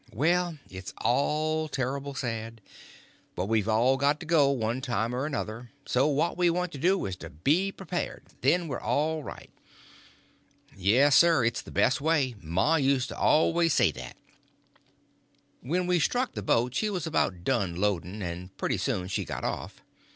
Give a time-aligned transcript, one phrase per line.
[0.15, 2.59] "Well, it's all terrible sad;
[3.35, 5.69] but we've all got to go, one time or another.
[5.85, 9.51] So what we want to do is to be prepared; then we're all right."
[10.75, 12.33] "Yes, sir, it's the best way.
[12.41, 14.17] Ma used to always say that."
[15.61, 19.43] When we struck the boat she was about done loading, and pretty soon she got
[19.43, 19.83] off.